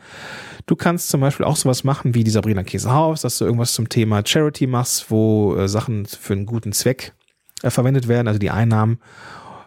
Du 0.66 0.76
kannst 0.76 1.10
zum 1.10 1.22
Beispiel 1.22 1.46
auch 1.46 1.58
sowas 1.58 1.84
machen 1.84 2.16
wie 2.16 2.24
die 2.24 2.32
Sabrina 2.32 2.64
Käsehaus, 2.64 3.22
dass 3.22 3.38
du 3.40 3.46
irgendwas 3.46 3.74
zum 3.74 3.90
Thema 3.90 4.22
Charity 4.26 4.68
machst, 4.68 5.12
wo 5.12 5.56
äh, 5.56 5.68
Sachen 5.68 6.06
für 6.06 6.34
einen 6.34 6.46
guten 6.46 6.72
Zweck 6.72 7.14
äh, 7.62 7.70
verwendet 7.70 8.08
werden, 8.08 8.28
also 8.28 8.40
die 8.40 8.52
Einnahmen. 8.52 9.00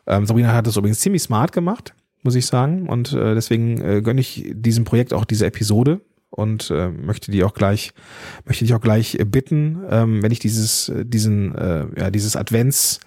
Ähm, 0.07 0.25
Sabrina 0.25 0.53
hat 0.55 0.67
das 0.67 0.77
übrigens 0.77 1.01
ziemlich 1.01 1.23
smart 1.23 1.53
gemacht, 1.53 1.95
muss 2.23 2.35
ich 2.37 2.47
sagen. 2.47 2.89
Und 2.89 3.13
äh, 3.13 3.35
deswegen 3.35 3.81
äh, 3.83 4.01
gönne 4.01 4.21
ich 4.21 4.51
diesem 4.55 4.85
Projekt 4.85 5.13
auch 5.13 5.27
diese 5.27 5.47
Episode 5.47 6.01
und 6.33 6.71
äh, 6.71 6.89
möchte 6.89 7.31
die 7.31 7.45
auch 7.45 7.55
gleich, 7.55 7.93
möchte 8.45 8.65
dich 8.65 8.75
auch 8.75 8.81
gleich 8.81 9.19
bitten, 9.27 9.83
ähm, 9.89 10.23
wenn 10.23 10.33
ich 10.33 10.39
dieses, 10.39 10.91
diesen, 11.05 11.55
äh, 11.55 11.87
ja, 11.97 12.11
dieses 12.11 12.37
Advents, 12.37 13.01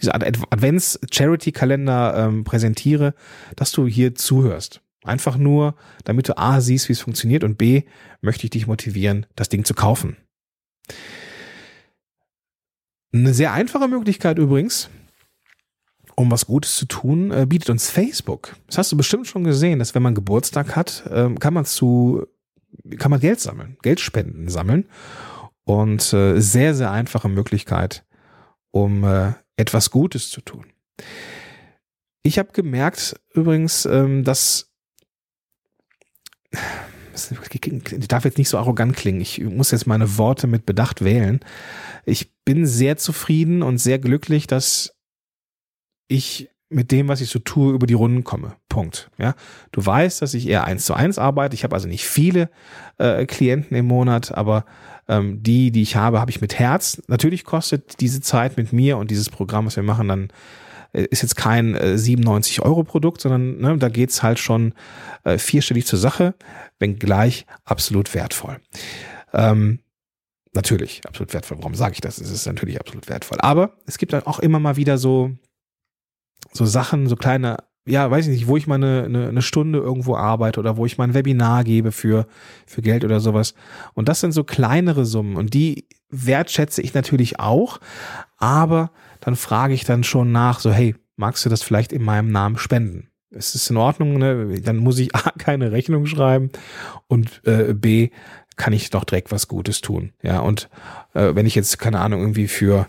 diese 0.00 0.14
Advents-Charity-Kalender 0.14 2.14
ähm, 2.16 2.44
präsentiere, 2.44 3.14
dass 3.56 3.72
du 3.72 3.86
hier 3.86 4.14
zuhörst. 4.14 4.80
Einfach 5.04 5.36
nur, 5.36 5.74
damit 6.04 6.28
du 6.28 6.38
A 6.38 6.60
siehst, 6.60 6.88
wie 6.88 6.92
es 6.92 7.00
funktioniert 7.00 7.44
und 7.44 7.58
B 7.58 7.82
möchte 8.20 8.44
ich 8.44 8.50
dich 8.50 8.66
motivieren, 8.66 9.26
das 9.36 9.48
Ding 9.48 9.64
zu 9.64 9.74
kaufen. 9.74 10.16
Eine 13.12 13.34
sehr 13.34 13.52
einfache 13.52 13.88
Möglichkeit 13.88 14.38
übrigens, 14.38 14.88
um 16.14 16.30
was 16.30 16.46
Gutes 16.46 16.76
zu 16.76 16.86
tun, 16.86 17.30
äh, 17.30 17.46
bietet 17.46 17.70
uns 17.70 17.90
Facebook. 17.90 18.56
Das 18.66 18.78
hast 18.78 18.92
du 18.92 18.96
bestimmt 18.96 19.26
schon 19.26 19.44
gesehen, 19.44 19.78
dass 19.78 19.94
wenn 19.94 20.02
man 20.02 20.14
Geburtstag 20.14 20.76
hat, 20.76 21.04
äh, 21.10 21.34
kann 21.34 21.54
man 21.54 21.64
zu, 21.64 22.26
kann 22.98 23.10
man 23.10 23.20
Geld 23.20 23.40
sammeln, 23.40 23.76
Geldspenden 23.82 24.48
sammeln. 24.48 24.86
Und 25.64 26.12
äh, 26.12 26.40
sehr, 26.40 26.74
sehr 26.74 26.90
einfache 26.90 27.28
Möglichkeit, 27.28 28.04
um 28.72 29.04
äh, 29.04 29.32
etwas 29.56 29.90
Gutes 29.90 30.30
zu 30.30 30.40
tun. 30.40 30.66
Ich 32.22 32.38
habe 32.38 32.52
gemerkt 32.52 33.20
übrigens, 33.32 33.84
ähm, 33.86 34.24
dass 34.24 34.72
ich 37.12 38.08
darf 38.08 38.24
jetzt 38.24 38.38
nicht 38.38 38.48
so 38.48 38.58
arrogant 38.58 38.96
klingen. 38.96 39.20
Ich 39.20 39.40
muss 39.40 39.70
jetzt 39.70 39.86
meine 39.86 40.16
Worte 40.18 40.46
mit 40.46 40.66
Bedacht 40.66 41.04
wählen. 41.04 41.40
Ich 42.04 42.32
bin 42.44 42.66
sehr 42.66 42.96
zufrieden 42.96 43.62
und 43.62 43.78
sehr 43.78 43.98
glücklich, 43.98 44.46
dass 44.46 44.96
ich 46.08 46.51
mit 46.72 46.90
dem, 46.90 47.08
was 47.08 47.20
ich 47.20 47.28
so 47.28 47.38
tue, 47.38 47.72
über 47.72 47.86
die 47.86 47.94
Runden 47.94 48.24
komme. 48.24 48.56
Punkt. 48.68 49.10
Ja, 49.18 49.34
du 49.72 49.84
weißt, 49.84 50.22
dass 50.22 50.34
ich 50.34 50.48
eher 50.48 50.64
eins 50.64 50.84
zu 50.84 50.94
eins 50.94 51.18
arbeite. 51.18 51.54
Ich 51.54 51.64
habe 51.64 51.74
also 51.74 51.88
nicht 51.88 52.04
viele 52.04 52.50
äh, 52.98 53.26
Klienten 53.26 53.76
im 53.76 53.86
Monat, 53.86 54.32
aber 54.32 54.64
ähm, 55.08 55.42
die, 55.42 55.70
die 55.70 55.82
ich 55.82 55.96
habe, 55.96 56.20
habe 56.20 56.30
ich 56.30 56.40
mit 56.40 56.58
Herz. 56.58 57.02
Natürlich 57.08 57.44
kostet 57.44 58.00
diese 58.00 58.20
Zeit 58.20 58.56
mit 58.56 58.72
mir 58.72 58.98
und 58.98 59.10
dieses 59.10 59.30
Programm, 59.30 59.66
was 59.66 59.76
wir 59.76 59.82
machen, 59.82 60.08
dann 60.08 60.28
äh, 60.92 61.04
ist 61.10 61.22
jetzt 61.22 61.36
kein 61.36 61.74
äh, 61.74 61.98
97 61.98 62.62
Euro 62.62 62.84
Produkt, 62.84 63.20
sondern 63.20 63.58
ne, 63.58 63.78
da 63.78 63.88
geht's 63.88 64.22
halt 64.22 64.38
schon 64.38 64.74
äh, 65.24 65.38
vierstellig 65.38 65.86
zur 65.86 65.98
Sache, 65.98 66.34
wenngleich 66.78 67.46
absolut 67.64 68.14
wertvoll. 68.14 68.58
Ähm, 69.32 69.80
natürlich 70.52 71.02
absolut 71.06 71.32
wertvoll. 71.32 71.58
Warum 71.58 71.74
sage 71.74 71.94
ich 71.94 72.00
das? 72.00 72.18
Es 72.18 72.30
ist 72.30 72.46
natürlich 72.46 72.78
absolut 72.78 73.08
wertvoll. 73.08 73.38
Aber 73.40 73.76
es 73.86 73.98
gibt 73.98 74.12
dann 74.12 74.24
auch 74.24 74.38
immer 74.38 74.58
mal 74.58 74.76
wieder 74.76 74.98
so 74.98 75.32
so 76.52 76.64
Sachen, 76.64 77.06
so 77.06 77.16
kleine, 77.16 77.58
ja, 77.86 78.10
weiß 78.10 78.26
ich 78.26 78.32
nicht, 78.32 78.46
wo 78.46 78.56
ich 78.56 78.66
mal 78.66 78.76
eine, 78.76 79.04
eine, 79.04 79.28
eine 79.28 79.42
Stunde 79.42 79.78
irgendwo 79.78 80.16
arbeite 80.16 80.60
oder 80.60 80.76
wo 80.76 80.86
ich 80.86 80.98
mal 80.98 81.04
ein 81.04 81.14
Webinar 81.14 81.64
gebe 81.64 81.92
für, 81.92 82.26
für 82.66 82.82
Geld 82.82 83.04
oder 83.04 83.20
sowas. 83.20 83.54
Und 83.94 84.08
das 84.08 84.20
sind 84.20 84.32
so 84.32 84.44
kleinere 84.44 85.04
Summen 85.04 85.36
und 85.36 85.54
die 85.54 85.86
wertschätze 86.10 86.82
ich 86.82 86.94
natürlich 86.94 87.40
auch, 87.40 87.80
aber 88.36 88.90
dann 89.20 89.36
frage 89.36 89.74
ich 89.74 89.84
dann 89.84 90.04
schon 90.04 90.32
nach, 90.32 90.60
so, 90.60 90.70
hey, 90.70 90.94
magst 91.16 91.44
du 91.44 91.48
das 91.48 91.62
vielleicht 91.62 91.92
in 91.92 92.02
meinem 92.02 92.30
Namen 92.30 92.58
spenden? 92.58 93.08
Es 93.30 93.54
ist 93.54 93.70
in 93.70 93.78
Ordnung, 93.78 94.18
ne? 94.18 94.60
dann 94.60 94.76
muss 94.76 94.98
ich 94.98 95.14
A, 95.14 95.30
keine 95.38 95.72
Rechnung 95.72 96.06
schreiben 96.06 96.50
und 97.08 97.40
äh, 97.46 97.72
B, 97.74 98.10
kann 98.56 98.72
ich 98.72 98.90
doch 98.90 99.04
direkt 99.04 99.32
was 99.32 99.48
Gutes 99.48 99.80
tun. 99.80 100.12
Ja, 100.22 100.40
und 100.40 100.68
äh, 101.14 101.34
wenn 101.34 101.46
ich 101.46 101.54
jetzt, 101.54 101.78
keine 101.78 102.00
Ahnung, 102.00 102.20
irgendwie 102.20 102.48
für, 102.48 102.86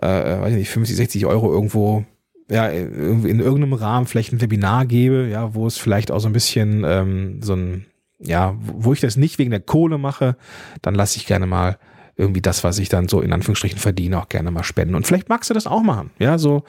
äh, 0.00 0.06
weiß 0.06 0.52
ich 0.52 0.58
nicht, 0.58 0.70
50, 0.70 0.96
60 0.96 1.26
Euro 1.26 1.52
irgendwo 1.52 2.04
ja, 2.52 2.68
in 2.68 3.40
irgendeinem 3.40 3.72
Rahmen 3.72 4.06
vielleicht 4.06 4.32
ein 4.32 4.42
Webinar 4.42 4.84
gebe, 4.84 5.26
ja, 5.28 5.54
wo 5.54 5.66
es 5.66 5.78
vielleicht 5.78 6.10
auch 6.10 6.18
so 6.18 6.28
ein 6.28 6.34
bisschen 6.34 6.84
ähm, 6.86 7.40
so 7.42 7.54
ein, 7.54 7.86
ja, 8.18 8.54
wo 8.60 8.92
ich 8.92 9.00
das 9.00 9.16
nicht 9.16 9.38
wegen 9.38 9.50
der 9.50 9.60
Kohle 9.60 9.96
mache, 9.96 10.36
dann 10.82 10.94
lasse 10.94 11.16
ich 11.16 11.26
gerne 11.26 11.46
mal 11.46 11.78
irgendwie 12.14 12.42
das, 12.42 12.62
was 12.62 12.78
ich 12.78 12.90
dann 12.90 13.08
so 13.08 13.22
in 13.22 13.32
Anführungsstrichen 13.32 13.78
verdiene, 13.78 14.20
auch 14.20 14.28
gerne 14.28 14.50
mal 14.50 14.64
spenden. 14.64 14.94
Und 14.94 15.06
vielleicht 15.06 15.30
magst 15.30 15.48
du 15.48 15.54
das 15.54 15.66
auch 15.66 15.82
machen, 15.82 16.10
ja, 16.18 16.36
so, 16.36 16.64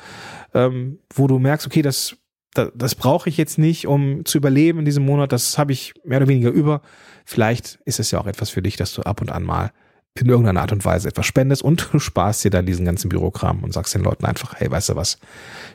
ähm, 0.53 0.99
wo 1.13 1.27
du 1.27 1.37
merkst, 1.37 1.67
okay, 1.67 1.81
das, 1.81 2.15
das, 2.53 2.71
das 2.73 2.95
brauche 2.95 3.27
ich 3.27 3.35
jetzt 3.35 3.57
nicht, 3.57 3.85
um 3.85 4.23
zu 4.23 4.37
überleben 4.37 4.79
in 4.79 4.85
diesem 4.85 5.03
Monat, 5.03 5.33
das 5.33 5.57
habe 5.57 5.73
ich 5.73 5.95
mehr 6.05 6.19
oder 6.19 6.29
weniger 6.29 6.49
über. 6.49 6.81
Vielleicht 7.25 7.79
ist 7.83 7.99
es 7.99 8.09
ja 8.11 8.21
auch 8.21 8.27
etwas 8.27 8.49
für 8.49 8.61
dich, 8.61 8.77
dass 8.77 8.93
du 8.93 9.01
ab 9.01 9.19
und 9.19 9.33
an 9.33 9.43
mal 9.43 9.71
in 10.19 10.29
irgendeiner 10.29 10.61
Art 10.61 10.71
und 10.71 10.85
Weise 10.85 11.07
etwas 11.07 11.25
spendest 11.25 11.63
und 11.63 11.89
du 11.91 11.99
sparst 11.99 12.43
dir 12.43 12.51
dann 12.51 12.65
diesen 12.65 12.85
ganzen 12.85 13.09
Bürokram 13.09 13.63
und 13.63 13.73
sagst 13.73 13.95
den 13.95 14.03
Leuten 14.03 14.25
einfach, 14.25 14.55
hey, 14.55 14.69
weißt 14.69 14.89
du 14.89 14.95
was, 14.95 15.17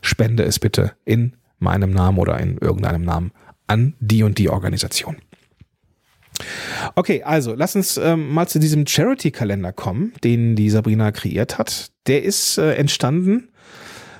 spende 0.01 0.45
es 0.45 0.59
bitte 0.59 0.93
in 1.05 1.37
meinem 1.59 1.91
Namen 1.91 2.19
oder 2.19 2.39
in 2.39 2.59
irgendeinem 2.59 3.03
Namen 3.03 3.33
an 3.67 3.95
die 4.01 4.23
und 4.23 4.39
die 4.39 4.49
Organisation. 4.49 5.17
Okay, 6.95 7.23
also 7.25 7.55
lass 7.55 7.75
uns 7.75 7.97
ähm, 7.97 8.33
mal 8.33 8.47
zu 8.47 8.61
diesem 8.61 8.87
Charity-Kalender 8.87 9.73
kommen, 9.73 10.13
den 10.23 10.55
die 10.55 10.71
Sabrina 10.71 11.11
kreiert 11.11 11.59
hat. 11.59 11.91
Der 12.07 12.23
ist 12.23 12.59
äh, 12.59 12.75
entstanden. 12.75 13.49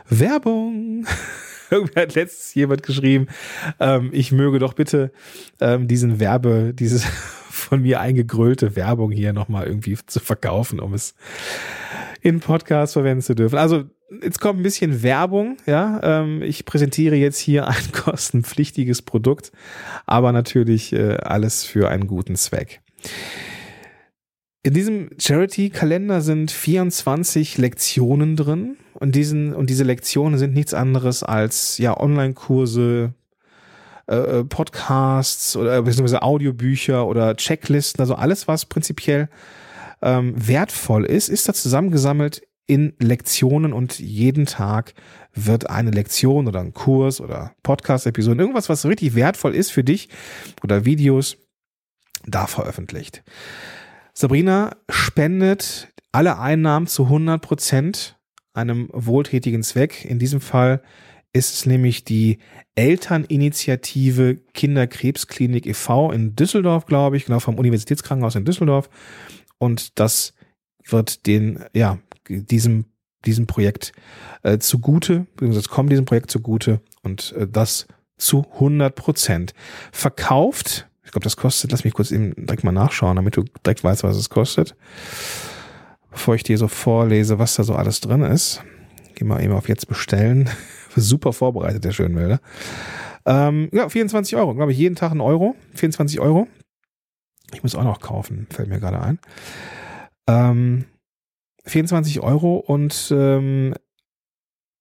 Werbung. 0.09 1.07
Irgendwie 1.71 2.01
hat 2.01 2.15
letztens 2.15 2.55
jemand 2.55 2.83
geschrieben, 2.83 3.29
ähm, 3.79 4.11
ich 4.13 4.33
möge 4.33 4.59
doch 4.59 4.73
bitte 4.73 5.13
ähm, 5.61 5.87
diesen 5.87 6.19
Werbe, 6.19 6.73
dieses 6.75 7.07
von 7.69 7.83
mir 7.83 8.01
eingegrölte 8.01 8.77
Werbung 8.77 9.11
hier 9.11 9.35
nochmal 9.35 9.67
irgendwie 9.67 9.99
zu 10.07 10.21
verkaufen, 10.21 10.81
um 10.81 10.95
es 10.95 11.15
in 12.23 12.41
Podcasts 12.41 12.95
verwenden 12.95 13.21
zu 13.21 13.35
dürfen. 13.35 13.59
Also 13.59 13.85
jetzt 14.23 14.41
kommt 14.41 14.59
ein 14.59 14.63
bisschen 14.63 15.03
Werbung, 15.03 15.59
ja. 15.67 16.01
Ähm, 16.03 16.43
ich 16.43 16.65
präsentiere 16.65 17.17
jetzt 17.17 17.39
hier 17.39 17.69
ein 17.69 17.93
kostenpflichtiges 17.93 19.03
Produkt, 19.03 19.53
aber 20.07 20.33
natürlich 20.33 20.95
äh, 20.95 21.17
alles 21.17 21.65
für 21.65 21.91
einen 21.91 22.07
guten 22.07 22.37
Zweck. 22.37 22.81
In 24.63 24.73
diesem 24.73 25.11
Charity-Kalender 25.19 26.21
sind 26.23 26.51
24 26.51 27.59
Lektionen 27.59 28.35
drin 28.35 28.77
und 28.95 29.15
diesen 29.15 29.55
und 29.55 29.69
diese 29.71 29.85
Lektionen 29.85 30.39
sind 30.39 30.55
nichts 30.55 30.75
anderes 30.75 31.23
als 31.23 31.79
ja 31.79 31.99
Online-Kurse, 31.99 33.15
äh, 34.09 34.41
äh, 34.41 34.45
Podcasts 34.45 35.55
oder 35.55 35.83
beziehungsweise 35.83 36.23
Audiobücher 36.23 37.07
oder 37.07 37.37
Checklisten, 37.37 38.01
also 38.01 38.15
alles, 38.15 38.49
was 38.49 38.65
prinzipiell 38.65 39.29
ähm, 40.01 40.35
wertvoll 40.37 41.05
ist, 41.05 41.29
ist 41.29 41.49
da 41.49 41.53
zusammengesammelt 41.53 42.43
in 42.67 42.95
Lektionen 42.99 43.73
und 43.73 43.99
jeden 43.99 44.47
Tag 44.47 44.95
wird 45.35 45.69
eine 45.69 45.91
Lektion 45.91 46.49
oder 46.49 46.61
ein 46.61 46.73
Kurs 46.75 47.21
oder 47.21 47.53
Podcast-Episode, 47.63 48.41
irgendwas, 48.41 48.69
was 48.69 48.87
richtig 48.87 49.15
wertvoll 49.15 49.55
ist 49.55 49.73
für 49.73 49.85
dich 49.85 50.09
oder 50.63 50.85
Videos, 50.85 51.37
da 52.27 52.47
veröffentlicht. 52.47 53.23
Sabrina 54.15 54.77
spendet 54.89 55.89
alle 56.13 56.39
Einnahmen 56.39 56.87
zu 56.87 57.05
100 57.05 57.41
Prozent 57.41 58.19
einem 58.55 58.89
wohltätigen 58.93 59.63
Zweck. 59.63 60.05
In 60.05 60.19
diesem 60.19 60.41
Fall 60.41 60.83
ist 61.33 61.55
es 61.55 61.67
nämlich 61.67 62.05
die 62.05 62.39
Elterninitiative 62.75 64.39
Kinderkrebsklinik 64.55 65.67
e.V. 65.67 66.13
in 66.13 66.35
Düsseldorf, 66.37 66.87
glaube 66.87 67.17
ich, 67.17 67.27
genau 67.27 67.41
vom 67.41 67.57
Universitätskrankenhaus 67.57 68.35
in 68.35 68.45
Düsseldorf. 68.45 68.89
Und 69.59 69.99
das 69.99 70.35
wird 70.85 71.27
den, 71.27 71.65
ja, 71.75 71.99
diesem, 72.29 72.87
diesem 73.25 73.47
Projekt 73.47 73.93
äh, 74.43 74.59
zugute, 74.59 75.27
beziehungsweise 75.35 75.69
kommt 75.69 75.93
diesem 75.93 76.05
Projekt 76.05 76.31
zugute 76.31 76.81
und 77.03 77.33
äh, 77.33 77.47
das 77.47 77.87
zu 78.17 78.47
100 78.55 78.95
Prozent. 78.95 79.55
Verkauft, 79.93 80.89
ich 81.05 81.13
glaube, 81.13 81.25
das 81.25 81.37
kostet, 81.37 81.73
lass 81.73 81.85
mich 81.85 81.95
kurz 81.95 82.11
eben 82.11 82.35
direkt 82.37 82.65
mal 82.65 82.73
nachschauen, 82.73 83.17
damit 83.17 83.37
du 83.37 83.45
direkt 83.65 83.85
weißt, 83.85 84.03
was 84.03 84.17
es 84.17 84.31
kostet. 84.31 84.75
Bevor 86.11 86.35
ich 86.35 86.43
dir 86.43 86.59
so 86.59 86.69
vorlese, 86.69 87.39
was 87.39 87.55
da 87.55 87.65
so 87.65 87.75
alles 87.75 88.01
drin 88.01 88.23
ist. 88.23 88.63
Geh 89.19 89.25
mal 89.25 89.43
eben 89.43 89.53
auf 89.53 89.69
jetzt 89.69 89.89
bestellen. 89.89 90.49
Super 90.95 91.33
vorbereitet, 91.33 91.83
der 91.83 91.91
Schönwälder. 91.91 92.41
Ähm, 93.27 93.69
ja, 93.73 93.89
24 93.89 94.37
Euro, 94.37 94.55
glaube 94.55 94.71
ich, 94.71 94.79
jeden 94.79 94.95
Tag 94.95 95.11
ein 95.11 95.21
Euro. 95.21 95.57
24 95.75 96.21
Euro. 96.21 96.47
Ich 97.53 97.65
muss 97.65 97.75
auch 97.75 97.83
noch 97.83 98.01
kaufen, 98.01 98.47
fällt 98.49 98.69
mir 98.69 98.79
gerade 98.79 99.01
ein. 99.01 99.19
Ähm, 100.29 100.85
24 101.65 102.21
Euro 102.21 102.59
und 102.59 103.13
ähm, 103.13 103.75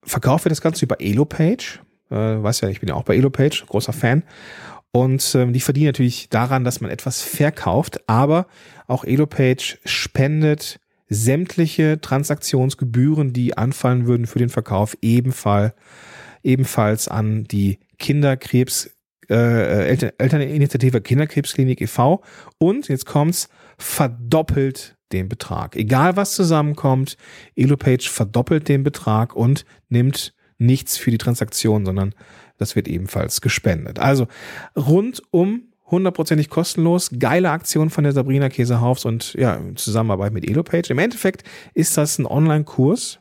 verkaufe 0.03 0.50
das 0.50 0.62
Ganze 0.62 0.86
über 0.86 1.01
Elopage. 1.01 1.79
Äh, 2.12 2.15
weißt 2.15 2.62
ja, 2.62 2.70
ich 2.70 2.79
bin 2.79 2.89
ja 2.89 2.96
auch 2.96 3.06
bei 3.06 3.15
Elopage, 3.15 3.65
großer 3.67 3.91
Fan. 3.91 4.22
Und 4.91 5.34
ähm, 5.34 5.51
die 5.51 5.62
verdienen 5.62 5.88
natürlich 5.88 6.29
daran, 6.29 6.63
dass 6.63 6.79
man 6.79 6.91
etwas 6.91 7.24
verkauft, 7.24 8.08
aber 8.08 8.46
auch 8.86 9.03
Elopage 9.03 9.79
spendet 9.84 10.79
sämtliche 11.09 11.99
Transaktionsgebühren, 12.01 13.33
die 13.33 13.57
anfallen 13.57 14.07
würden 14.07 14.27
für 14.27 14.39
den 14.39 14.49
Verkauf, 14.49 14.97
ebenfalls, 15.01 15.73
ebenfalls 16.43 17.07
an 17.07 17.45
die 17.45 17.79
Kinderkrebs, 17.99 18.91
äh, 19.29 19.87
Eltern, 19.87 20.11
Elterninitiative 20.17 21.01
Kinderkrebsklinik 21.01 21.81
e.V. 21.81 22.23
Und 22.57 22.87
jetzt 22.87 23.05
kommt's, 23.05 23.49
verdoppelt 23.77 24.97
den 25.11 25.29
Betrag. 25.29 25.75
Egal 25.75 26.15
was 26.15 26.35
zusammenkommt, 26.35 27.17
EloPage 27.55 28.09
verdoppelt 28.09 28.67
den 28.67 28.83
Betrag 28.83 29.35
und 29.35 29.65
nimmt 29.89 30.33
nichts 30.57 30.97
für 30.97 31.11
die 31.11 31.17
Transaktion, 31.17 31.85
sondern 31.85 32.13
das 32.57 32.75
wird 32.75 32.87
ebenfalls 32.87 33.41
gespendet. 33.41 33.99
Also 33.99 34.27
rund 34.75 35.21
um 35.31 35.66
hundertprozentig 35.89 36.50
kostenlos. 36.50 37.12
Geile 37.17 37.51
Aktion 37.51 37.89
von 37.89 38.03
der 38.03 38.13
Sabrina 38.13 38.50
Käsehaufs 38.50 39.06
und 39.06 39.34
ja, 39.34 39.56
in 39.56 39.75
Zusammenarbeit 39.75 40.34
mit 40.34 40.50
EloPage. 40.50 40.91
Im 40.91 41.00
Endeffekt 41.00 41.44
ist 41.74 41.98
das 41.98 42.20
ein 42.20 42.25
Online-Kurs 42.25 43.20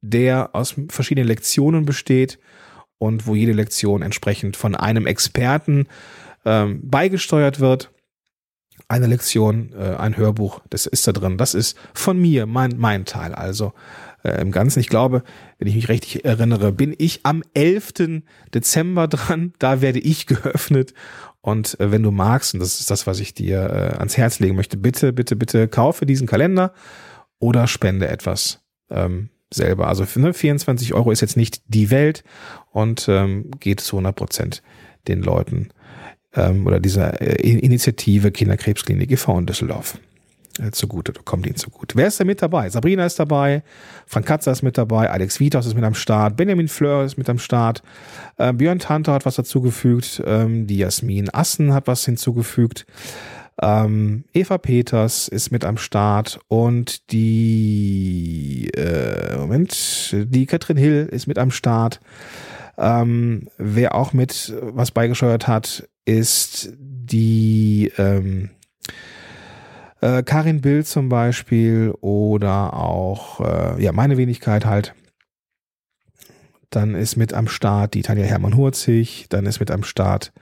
der 0.00 0.54
aus 0.54 0.74
verschiedenen 0.88 1.28
Lektionen 1.28 1.84
besteht 1.84 2.38
und 2.98 3.26
wo 3.26 3.34
jede 3.34 3.52
Lektion 3.52 4.02
entsprechend 4.02 4.56
von 4.56 4.74
einem 4.74 5.06
Experten 5.06 5.86
ähm, 6.44 6.80
beigesteuert 6.88 7.60
wird. 7.60 7.90
Eine 8.86 9.06
Lektion, 9.06 9.72
äh, 9.74 9.96
ein 9.96 10.16
Hörbuch, 10.16 10.60
das 10.70 10.86
ist 10.86 11.06
da 11.06 11.12
drin. 11.12 11.36
Das 11.36 11.54
ist 11.54 11.76
von 11.94 12.18
mir, 12.18 12.46
mein, 12.46 12.74
mein 12.78 13.04
Teil. 13.04 13.34
Also 13.34 13.72
äh, 14.34 14.40
im 14.40 14.50
Ganzen, 14.50 14.80
ich 14.80 14.88
glaube, 14.88 15.22
wenn 15.58 15.68
ich 15.68 15.74
mich 15.74 15.88
richtig 15.88 16.24
erinnere, 16.24 16.72
bin 16.72 16.94
ich 16.96 17.20
am 17.24 17.42
11. 17.54 18.22
Dezember 18.54 19.08
dran. 19.08 19.52
Da 19.58 19.80
werde 19.80 19.98
ich 19.98 20.26
geöffnet. 20.26 20.94
Und 21.40 21.78
äh, 21.80 21.90
wenn 21.90 22.02
du 22.02 22.10
magst, 22.10 22.54
und 22.54 22.60
das 22.60 22.80
ist 22.80 22.90
das, 22.90 23.06
was 23.06 23.20
ich 23.20 23.34
dir 23.34 23.60
äh, 23.60 23.96
ans 23.96 24.16
Herz 24.16 24.38
legen 24.38 24.56
möchte, 24.56 24.76
bitte, 24.76 25.12
bitte, 25.12 25.36
bitte 25.36 25.68
kaufe 25.68 26.06
diesen 26.06 26.26
Kalender 26.26 26.72
oder 27.38 27.66
spende 27.66 28.08
etwas. 28.08 28.60
Ähm, 28.90 29.30
selber. 29.52 29.88
Also 29.88 30.04
ne, 30.16 30.34
24 30.34 30.94
Euro 30.94 31.10
ist 31.10 31.20
jetzt 31.20 31.36
nicht 31.36 31.62
die 31.68 31.90
Welt 31.90 32.24
und 32.70 33.06
ähm, 33.08 33.50
geht 33.60 33.80
zu 33.80 33.96
100 33.96 34.14
Prozent 34.14 34.62
den 35.06 35.22
Leuten 35.22 35.70
ähm, 36.34 36.66
oder 36.66 36.80
dieser 36.80 37.20
äh, 37.20 37.40
Initiative 37.42 38.30
Kinderkrebsklinik 38.30 39.10
e.V. 39.10 39.38
in 39.38 39.46
Düsseldorf 39.46 39.98
zugute, 40.72 41.12
kommt 41.24 41.46
ihnen 41.46 41.56
zugute. 41.56 41.96
Wer 41.96 42.08
ist 42.08 42.20
da 42.20 42.24
mit 42.24 42.42
dabei? 42.42 42.68
Sabrina 42.68 43.06
ist 43.06 43.18
dabei, 43.18 43.62
Frank 44.06 44.26
Katzer 44.26 44.52
ist 44.52 44.62
mit 44.62 44.78
dabei, 44.78 45.10
Alex 45.10 45.40
Vitos 45.40 45.66
ist 45.66 45.74
mit 45.74 45.84
am 45.84 45.94
Start, 45.94 46.36
Benjamin 46.36 46.68
Fleur 46.68 47.04
ist 47.04 47.16
mit 47.16 47.28
am 47.28 47.38
Start, 47.38 47.82
äh, 48.36 48.52
Björn 48.52 48.78
Tanter 48.78 49.12
hat 49.12 49.26
was 49.26 49.36
dazugefügt, 49.36 50.22
ähm, 50.26 50.66
die 50.66 50.78
Jasmin 50.78 51.30
Assen 51.32 51.72
hat 51.72 51.86
was 51.86 52.04
hinzugefügt, 52.04 52.86
ähm, 53.60 54.24
Eva 54.32 54.58
Peters 54.58 55.28
ist 55.28 55.50
mit 55.50 55.64
am 55.64 55.78
Start 55.78 56.38
und 56.48 57.10
die 57.12 58.70
äh, 58.76 59.36
Moment, 59.36 60.14
die 60.14 60.46
Katrin 60.46 60.76
Hill 60.76 61.08
ist 61.10 61.26
mit 61.26 61.38
am 61.38 61.50
Start. 61.50 62.00
Ähm, 62.76 63.48
wer 63.58 63.96
auch 63.96 64.12
mit 64.12 64.54
was 64.60 64.92
beigesteuert 64.92 65.48
hat, 65.48 65.88
ist 66.04 66.72
die 66.78 67.92
ähm, 67.98 68.50
äh, 70.00 70.22
Karin 70.22 70.60
Bill 70.60 70.84
zum 70.84 71.08
Beispiel 71.08 71.94
oder 72.00 72.74
auch 72.74 73.40
äh, 73.40 73.82
ja 73.82 73.92
meine 73.92 74.16
Wenigkeit 74.16 74.64
halt. 74.64 74.94
Dann 76.70 76.94
ist 76.94 77.16
mit 77.16 77.32
am 77.32 77.48
Start 77.48 77.94
die 77.94 78.02
Tanja 78.02 78.24
Hermann-Hurzig, 78.24 79.26
dann 79.30 79.46
ist 79.46 79.60
mit 79.60 79.70
am 79.70 79.82
Start 79.82 80.32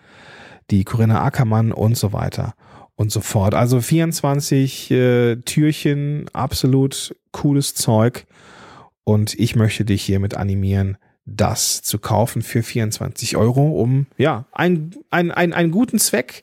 die 0.70 0.84
Corinna 0.84 1.22
Ackermann 1.22 1.72
und 1.72 1.96
so 1.96 2.12
weiter 2.12 2.54
und 2.96 3.12
so 3.12 3.20
fort. 3.20 3.54
Also 3.54 3.80
24 3.80 4.90
äh, 4.90 5.36
Türchen, 5.36 6.26
absolut 6.32 7.14
cooles 7.30 7.74
Zeug. 7.74 8.26
Und 9.04 9.34
ich 9.38 9.54
möchte 9.54 9.84
dich 9.84 10.02
hiermit 10.02 10.36
animieren, 10.36 10.96
das 11.26 11.82
zu 11.82 11.98
kaufen 11.98 12.42
für 12.42 12.62
24 12.62 13.36
Euro, 13.36 13.80
um 13.80 14.06
ja 14.16 14.46
ein, 14.52 14.92
ein, 15.10 15.30
ein, 15.30 15.52
einen 15.52 15.70
guten 15.70 15.98
Zweck 15.98 16.42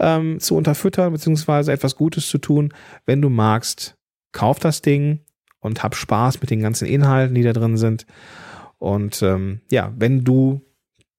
ähm, 0.00 0.40
zu 0.40 0.56
unterfüttern, 0.56 1.12
beziehungsweise 1.12 1.72
etwas 1.72 1.94
Gutes 1.94 2.28
zu 2.28 2.38
tun. 2.38 2.74
Wenn 3.06 3.22
du 3.22 3.28
magst, 3.28 3.96
kauf 4.32 4.58
das 4.58 4.82
Ding 4.82 5.20
und 5.60 5.82
hab 5.82 5.94
Spaß 5.94 6.40
mit 6.40 6.50
den 6.50 6.60
ganzen 6.60 6.86
Inhalten, 6.86 7.34
die 7.34 7.42
da 7.42 7.52
drin 7.52 7.76
sind. 7.76 8.06
Und 8.78 9.22
ähm, 9.22 9.60
ja, 9.70 9.92
wenn 9.96 10.24
du 10.24 10.62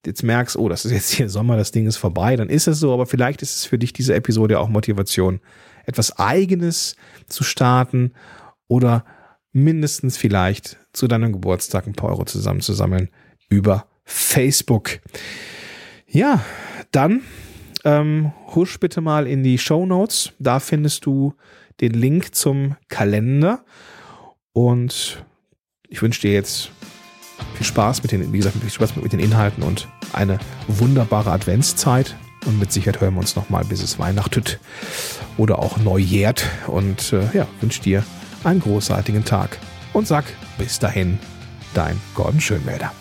jetzt 0.05 0.23
merkst, 0.23 0.57
oh, 0.57 0.67
das 0.67 0.83
ist 0.83 0.91
jetzt 0.91 1.11
hier 1.11 1.29
Sommer, 1.29 1.57
das 1.57 1.71
Ding 1.71 1.85
ist 1.85 1.97
vorbei, 1.97 2.35
dann 2.35 2.49
ist 2.49 2.67
es 2.67 2.79
so, 2.79 2.91
aber 2.91 3.05
vielleicht 3.05 3.43
ist 3.43 3.55
es 3.55 3.65
für 3.65 3.77
dich 3.77 3.93
diese 3.93 4.15
Episode 4.15 4.59
auch 4.59 4.67
Motivation, 4.67 5.39
etwas 5.85 6.17
Eigenes 6.17 6.95
zu 7.27 7.43
starten 7.43 8.13
oder 8.67 9.05
mindestens 9.51 10.17
vielleicht 10.17 10.79
zu 10.93 11.07
deinem 11.07 11.33
Geburtstag 11.33 11.85
ein 11.85 11.93
paar 11.93 12.09
Euro 12.09 12.25
zusammenzusammeln 12.25 13.09
über 13.49 13.85
Facebook. 14.03 14.99
Ja, 16.07 16.43
dann 16.91 17.21
ähm, 17.83 18.31
husch 18.55 18.79
bitte 18.79 19.01
mal 19.01 19.27
in 19.27 19.43
die 19.43 19.57
Show 19.57 19.85
Notes. 19.85 20.33
Da 20.39 20.59
findest 20.59 21.05
du 21.05 21.33
den 21.79 21.93
Link 21.93 22.35
zum 22.35 22.75
Kalender. 22.87 23.63
Und 24.53 25.23
ich 25.87 26.01
wünsche 26.01 26.21
dir 26.21 26.33
jetzt 26.33 26.71
viel 27.55 27.65
Spaß 27.65 28.03
mit 28.03 28.11
den, 28.11 28.31
wie 28.31 28.37
gesagt, 28.37 28.57
viel 28.57 28.69
Spaß 28.69 28.95
mit 28.97 29.13
den 29.13 29.19
Inhalten 29.19 29.63
und 29.63 29.87
eine 30.13 30.39
wunderbare 30.67 31.31
Adventszeit. 31.31 32.15
Und 32.45 32.59
mit 32.59 32.71
Sicherheit 32.71 33.01
hören 33.01 33.13
wir 33.13 33.19
uns 33.19 33.35
nochmal, 33.35 33.63
bis 33.65 33.83
es 33.83 33.99
weihnachtet 33.99 34.59
oder 35.37 35.59
auch 35.59 35.77
neujährt. 35.77 36.45
Und 36.67 37.13
äh, 37.13 37.27
ja, 37.33 37.47
wünsche 37.59 37.81
dir 37.81 38.03
einen 38.43 38.59
großartigen 38.59 39.25
Tag 39.25 39.59
und 39.93 40.07
sag 40.07 40.25
bis 40.57 40.79
dahin, 40.79 41.19
dein 41.73 41.99
Gordon 42.15 42.41
Schönmelder. 42.41 42.91